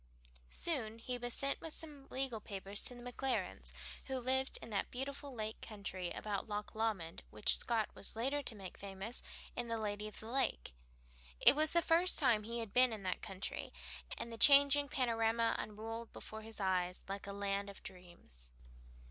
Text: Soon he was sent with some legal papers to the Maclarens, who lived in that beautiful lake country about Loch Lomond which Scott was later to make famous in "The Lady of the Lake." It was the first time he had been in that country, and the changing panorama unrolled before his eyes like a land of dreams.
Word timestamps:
Soon 0.49 0.97
he 0.97 1.19
was 1.19 1.31
sent 1.31 1.61
with 1.61 1.73
some 1.75 2.07
legal 2.09 2.39
papers 2.41 2.83
to 2.85 2.95
the 2.95 3.03
Maclarens, 3.03 3.71
who 4.05 4.17
lived 4.17 4.57
in 4.59 4.71
that 4.71 4.89
beautiful 4.89 5.31
lake 5.31 5.61
country 5.61 6.09
about 6.09 6.49
Loch 6.49 6.73
Lomond 6.73 7.21
which 7.29 7.59
Scott 7.59 7.87
was 7.93 8.15
later 8.15 8.41
to 8.41 8.55
make 8.55 8.79
famous 8.79 9.21
in 9.55 9.67
"The 9.67 9.77
Lady 9.77 10.07
of 10.07 10.19
the 10.19 10.25
Lake." 10.31 10.73
It 11.39 11.55
was 11.55 11.69
the 11.73 11.83
first 11.83 12.17
time 12.17 12.41
he 12.41 12.57
had 12.61 12.73
been 12.73 12.91
in 12.91 13.03
that 13.03 13.21
country, 13.21 13.71
and 14.17 14.33
the 14.33 14.39
changing 14.39 14.89
panorama 14.89 15.53
unrolled 15.59 16.11
before 16.13 16.41
his 16.41 16.59
eyes 16.59 17.03
like 17.07 17.27
a 17.27 17.31
land 17.31 17.69
of 17.69 17.83
dreams. 17.83 18.53